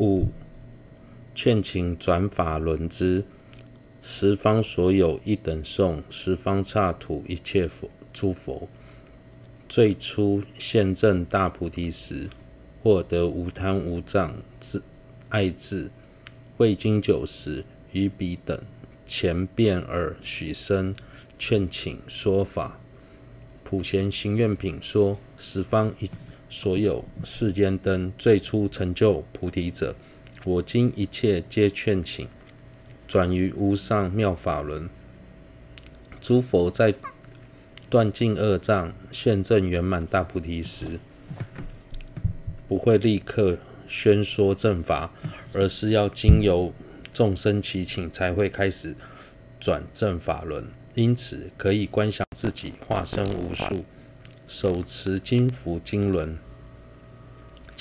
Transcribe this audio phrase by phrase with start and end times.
[0.00, 0.28] 五
[1.34, 3.22] 劝请转法轮之
[4.00, 8.66] 十方所有一等颂，十方刹土一切佛诸佛，
[9.68, 12.30] 最初现证大菩提时，
[12.82, 14.80] 获得无贪无障之
[15.28, 15.90] 爱智，
[16.56, 17.62] 未经久时，
[17.92, 18.58] 于彼等
[19.04, 20.96] 前遍耳许身
[21.38, 22.80] 劝请说法。
[23.62, 26.10] 普贤行愿品说：十方一
[26.52, 29.94] 所有世间灯，最初成就菩提者，
[30.44, 32.26] 我今一切皆劝请，
[33.06, 34.90] 转于无上妙法轮。
[36.20, 36.92] 诸佛在
[37.88, 40.98] 断尽恶障、现证圆满大菩提时，
[42.68, 45.12] 不会立刻宣说正法，
[45.52, 46.72] 而是要经由
[47.12, 48.96] 众生祈请，才会开始
[49.60, 50.66] 转正法轮。
[50.94, 53.84] 因此，可以观想自己化身无数，
[54.46, 56.36] 手持金符经轮，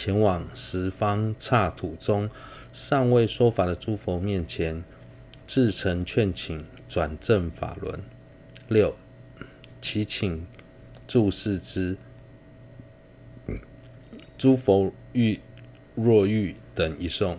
[0.01, 2.29] 前往十方刹土中
[2.71, 4.81] 尚未说法的诸佛面前，
[5.45, 7.99] 至诚劝请转正法轮。
[8.69, 8.95] 六，
[9.81, 10.47] 祈请
[11.05, 11.97] 住世之
[14.37, 15.41] 诸佛欲
[15.95, 17.37] 若欲等一颂，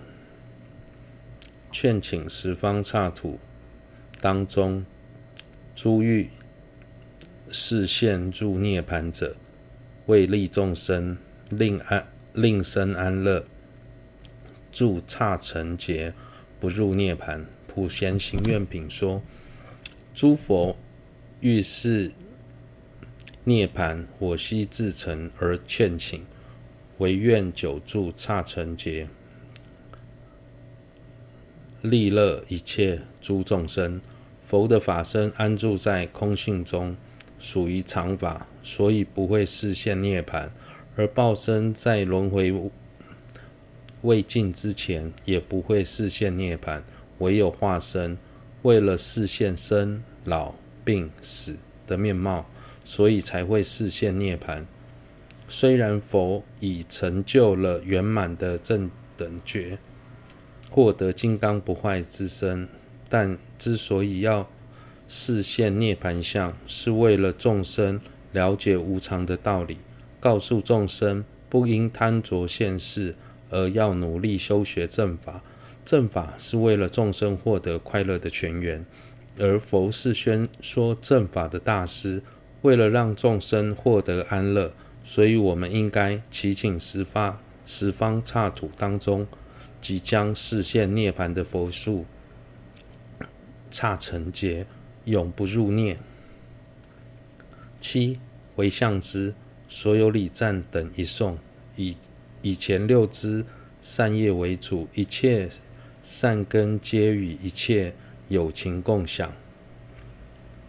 [1.73, 3.41] 劝请十方刹土
[4.21, 4.85] 当中。
[5.75, 6.29] 诸欲
[7.51, 9.35] 示现入涅槃者，
[10.05, 11.17] 为利众生，
[11.49, 12.07] 令安
[12.41, 13.45] 令生安乐，
[14.73, 16.15] 住刹成劫，
[16.59, 17.45] 不入涅槃。
[17.67, 19.23] 普贤行愿品说：
[20.15, 20.77] 诸佛
[21.41, 22.13] 欲示
[23.45, 26.25] 涅槃，我悉自成而劝请，
[26.99, 29.09] 唯愿久住刹成劫，
[31.83, 34.01] 利乐一切诸众生。
[34.41, 36.97] 佛的法身安住在空性中，
[37.39, 40.49] 属于常法，所以不会示现涅槃；
[41.01, 42.53] 而报身在轮回
[44.03, 46.83] 未尽之前，也不会示现涅槃。
[47.21, 48.19] 唯有化身，
[48.61, 50.55] 为了示现生老
[50.85, 52.45] 病死的面貌，
[52.85, 54.67] 所以才会示现涅槃。
[55.49, 59.79] 虽然佛已成就了圆满的正等觉，
[60.69, 62.69] 获得金刚不坏之身。
[63.09, 64.47] 但之所以要
[65.09, 67.99] 示现涅槃相，是为了众生
[68.33, 69.79] 了解无常的道理，
[70.21, 73.17] 告诉众生不应贪着现世，
[73.49, 75.43] 而要努力修学正法。
[75.85, 78.85] 正法是为了众生获得快乐的泉源，
[79.39, 82.23] 而佛是宣说正法的大师，
[82.61, 84.73] 为了让众生获得安乐，
[85.03, 89.27] 所以我们应该祈请十方十方刹土当中
[89.81, 92.05] 即将示现涅槃的佛数。
[93.71, 94.67] 刹成劫，
[95.05, 95.99] 永不入涅。
[97.81, 98.21] 七
[98.55, 99.35] 回向之
[99.73, 101.39] 所有礼赞等一颂，
[101.77, 101.97] 以
[102.43, 103.45] 以前六支
[103.81, 105.49] 善业为主，一切
[106.03, 107.95] 善根皆与一切
[108.27, 109.33] 有情共享，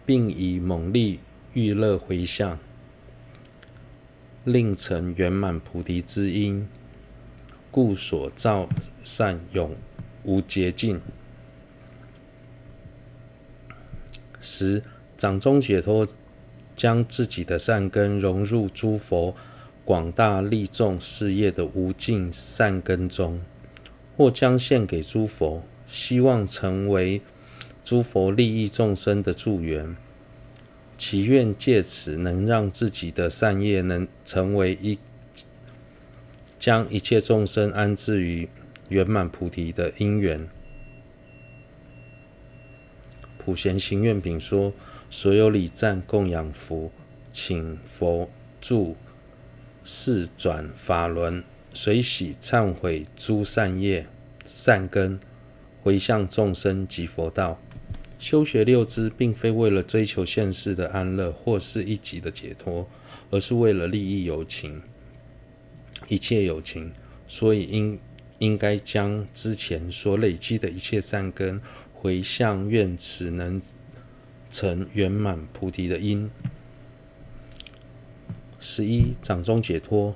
[0.06, 1.18] 并以猛力
[1.52, 2.60] 欲乐回向，
[4.44, 6.68] 令成圆满菩提之因，
[7.72, 8.68] 故所造
[9.02, 9.74] 善永
[10.22, 11.00] 无竭尽。
[14.40, 14.84] 十
[15.16, 16.06] 掌中解脱，
[16.82, 19.36] 将自己的善根融入诸佛
[19.84, 23.40] 广大利众事业的无尽善根中，
[24.16, 27.22] 或将献给诸佛，希望成为
[27.84, 29.96] 诸佛利益众生的助缘，
[30.98, 34.98] 祈愿借此能让自己的善业能成为一
[36.58, 38.48] 将一切众生安置于
[38.88, 40.48] 圆满菩提的因缘。
[43.38, 44.72] 普贤行愿品说：
[45.14, 46.90] 所有礼赞供养福，
[47.30, 48.30] 请佛
[48.62, 48.96] 住
[49.84, 54.06] 世转法轮，随喜忏悔诸善业
[54.42, 55.20] 善根，
[55.82, 57.60] 回向众生及佛道。
[58.18, 62.88] 修学六支，并非为了追求现世的安乐或是一己的解脱，
[63.28, 64.80] 而是为了利益有情，
[66.08, 66.90] 一切有情。
[67.28, 67.98] 所以应
[68.38, 71.60] 应该将之前所累积的一切善根。
[71.92, 73.62] 回向愿此能
[74.52, 76.30] 成圆满菩提的因。
[78.60, 80.14] 十一掌中解脱，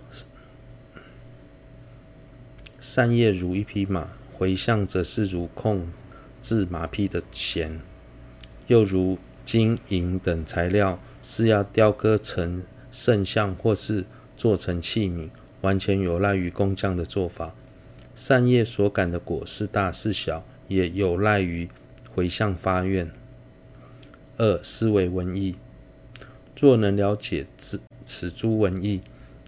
[2.79, 5.88] 善业如一匹马，回向则是如控
[6.41, 7.81] 制马匹的弦，
[8.67, 12.62] 又如金银等材料，是要雕刻成
[12.93, 14.05] 圣像或是
[14.37, 15.31] 做成器皿，
[15.62, 17.55] 完全有赖于工匠的做法。
[18.15, 21.69] 善业所感的果是大是小，也有赖于
[22.15, 23.11] 回向发愿。
[24.38, 25.56] 二、思维文义，
[26.59, 29.00] 若能了解此此诸文义，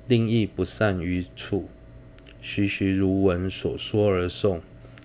[0.07, 1.69] 令亦不善于处，
[2.41, 4.61] 徐徐如文所说而诵，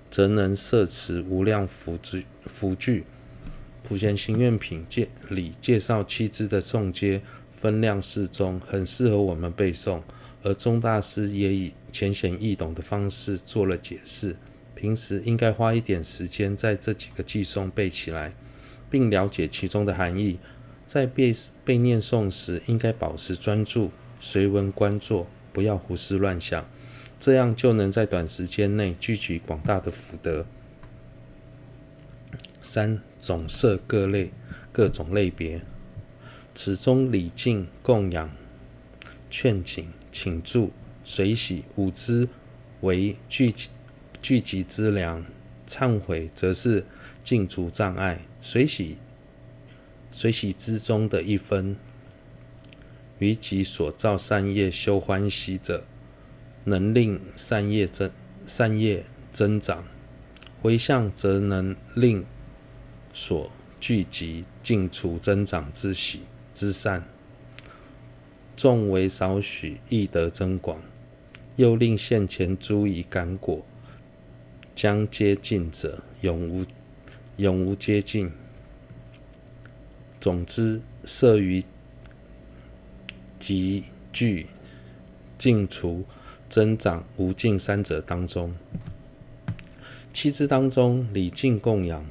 [0.09, 3.03] 则能摄持无量福之福聚。
[3.83, 7.21] 普贤行愿品介里介绍七支的诵阶
[7.51, 10.01] 分量适中，很适合我们背诵。
[10.41, 14.35] 而宗大师也以浅显易懂的方式做了解释。
[14.75, 18.33] 平时应该花一点时间在这几个偈颂背起来，
[18.93, 20.37] 并了解其中的含义。
[20.85, 21.35] 在被
[21.65, 26.63] 被念诵时，应该保持专注，随文观作，不要胡思乱想，
[27.19, 30.45] 这样就能在短时间内聚集广大的福德。
[32.61, 34.31] 三、总摄各类
[34.71, 35.61] 各种类别，
[36.53, 38.29] 此中礼敬供养、
[39.31, 39.87] 劝请。
[40.11, 40.71] 请住、
[41.03, 42.29] 随喜五支
[42.81, 43.69] 为聚集
[44.21, 45.25] 聚集资粮，
[45.67, 46.85] 忏悔则是
[47.23, 48.21] 净除障碍。
[48.41, 48.97] 随喜
[50.11, 51.75] 随喜之中的一分，
[53.19, 55.85] 于己所造善业修欢喜者，
[56.65, 58.11] 能令善业增
[58.45, 59.83] 善业增长；
[60.61, 62.25] 回向则能令
[63.13, 63.49] 所
[63.79, 66.21] 聚集净除增长之喜
[66.53, 67.03] 之善。
[68.55, 70.81] 众为少许，亦得增广，
[71.55, 73.65] 又令现前诸已感果，
[74.75, 76.65] 将皆尽者，永无
[77.43, 78.31] 永无接近。
[80.21, 81.61] 总之，摄于
[83.37, 84.47] 集聚、
[85.37, 86.05] 净除、
[86.47, 88.55] 增长无尽三者当中。
[90.13, 92.05] 七支当中，礼敬供养、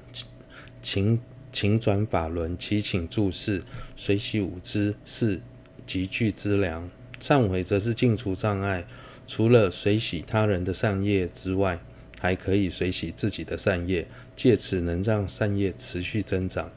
[0.83, 1.19] 勤
[1.51, 3.63] 勤转法轮、祈请住事、
[3.97, 5.41] 随喜五支是。
[5.85, 6.89] 集聚资粮，
[7.21, 8.85] 忏悔则是净除障碍。
[9.27, 11.81] 除了随喜他人的善业之外，
[12.21, 16.71] 还可以随喜自己的善业，借此能让善业持续增长。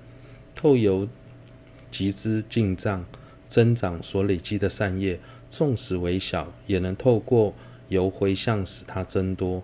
[0.56, 1.08] 透由
[1.90, 3.06] 集资进账
[3.48, 5.20] 增长所累积的善业，
[5.50, 7.54] 纵使微小，也能透过
[7.90, 9.64] 由回向使它增多。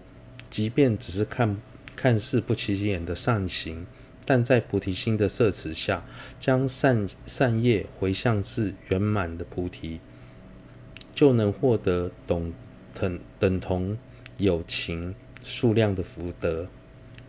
[0.49, 1.57] 即便只是看
[1.95, 3.85] 看似不起眼的善行。
[4.23, 6.05] 但在菩提心的摄持下，
[6.39, 9.99] 将善善业回向至圆满的菩提，
[11.13, 12.53] 就能获得等
[12.93, 13.97] 等等同
[14.37, 16.69] 有情数量的福德。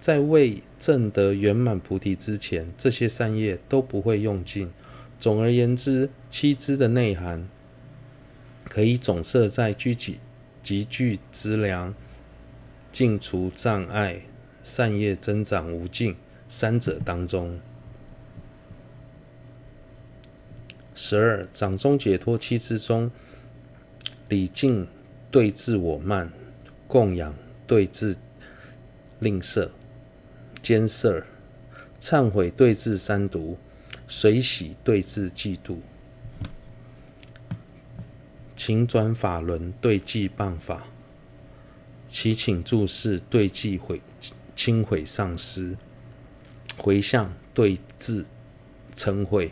[0.03, 4.69] 在未证得圆满菩提之前，这些善业都不会用尽。
[5.21, 7.49] 总而言之，七支的内涵
[8.65, 10.19] 可以总摄在聚集
[10.61, 11.95] 集聚资粮、
[12.91, 14.23] 净除障碍、
[14.65, 16.17] 善业增长无尽。
[16.49, 17.61] 三者当中，
[20.97, 23.09] 十二掌中解脱七支中，
[24.29, 24.89] 礼敬
[25.31, 26.33] 对治我慢，
[26.89, 27.33] 供养
[27.69, 28.17] 对治
[29.21, 29.71] 吝啬
[30.63, 31.27] 慳涩，
[32.01, 33.59] 忏悔对治三毒，
[34.07, 35.79] 随喜对治嫉妒，
[38.55, 40.85] 请转法轮对治谤法，
[42.09, 44.01] 祈请注释对治毁
[44.55, 45.77] 轻毁上师。
[46.79, 48.25] 回向对治
[48.97, 49.51] 嗔恚，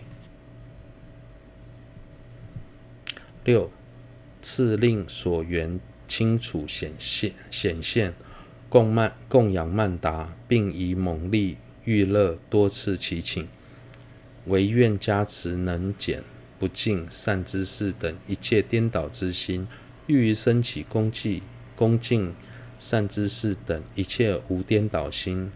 [3.45, 3.71] 六
[4.41, 5.79] 赐令所缘
[6.09, 8.15] 清楚显现显现，
[8.71, 13.49] 供曼供养曼达，并以猛力欲乐多次祈请，
[14.47, 16.23] 唯愿加持能减
[16.57, 19.67] 不净善知识等一切颠倒之心，
[20.07, 21.43] 欲于升起恭敬
[21.75, 22.33] 恭敬
[22.79, 25.51] 善知识等一切无颠倒心。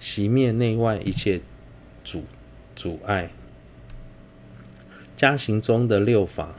[0.00, 1.40] 熄灭内外一切
[2.02, 2.24] 阻
[2.74, 3.30] 阻碍。
[5.16, 6.56] 加行中的六法，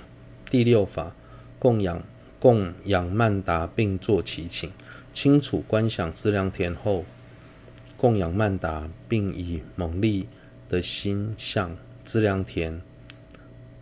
[0.49, 1.13] 第六法
[1.59, 2.01] 供养
[2.39, 4.71] 供养曼达，并作祈请，
[5.13, 7.05] 清楚观想资粮田后，
[7.97, 10.27] 供养曼达，并以猛力
[10.69, 12.81] 的心向资粮田，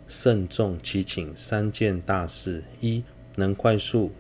[0.08, 3.04] 慎重祈请三件大事：一
[3.36, 4.12] 能快速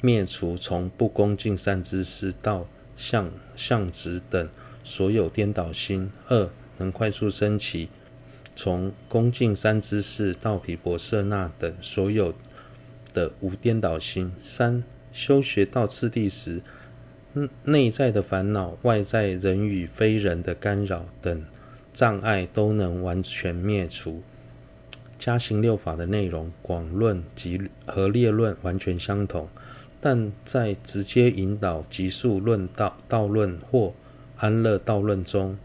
[0.00, 4.48] 灭除从不恭敬善知识到相相执等。
[4.84, 7.88] 所有颠倒心；二能快速升起
[8.56, 12.34] 从恭敬三知识到毗婆舍那等所有
[13.14, 14.82] 的无颠倒心；三
[15.12, 16.62] 修学到次第时，
[17.64, 21.44] 内在的烦恼、外在人与非人的干扰等
[21.92, 24.22] 障碍都能完全灭除。
[25.18, 29.48] 加行六法的内容广论及和列论完全相同，
[30.00, 33.94] 但在直接引导极速论道道论或
[34.36, 35.56] 安乐道论中，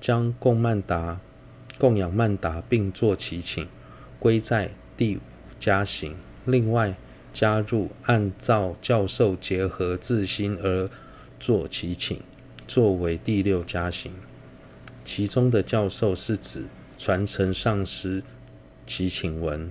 [0.00, 1.20] 将供曼达、
[1.78, 3.68] 供养曼达并作祈请，
[4.18, 5.20] 归在第五
[5.60, 6.16] 加行。
[6.44, 6.96] 另外
[7.38, 10.90] 加入按照教授结合自心而
[11.38, 12.20] 作其请，
[12.66, 14.12] 作为第六加行。
[15.04, 16.64] 其中的教授是指
[16.98, 18.24] 传承上师
[18.84, 19.70] 其请文。